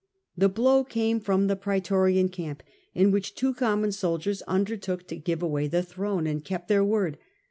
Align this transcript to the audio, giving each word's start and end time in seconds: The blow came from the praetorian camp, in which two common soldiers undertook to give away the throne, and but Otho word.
The 0.35 0.49
blow 0.49 0.83
came 0.83 1.19
from 1.19 1.45
the 1.45 1.55
praetorian 1.55 2.29
camp, 2.29 2.63
in 2.95 3.11
which 3.11 3.35
two 3.35 3.53
common 3.53 3.91
soldiers 3.91 4.41
undertook 4.47 5.05
to 5.09 5.15
give 5.15 5.43
away 5.43 5.67
the 5.67 5.83
throne, 5.83 6.25
and 6.25 6.43
but 6.43 6.63
Otho 6.67 6.83
word. 6.83 7.19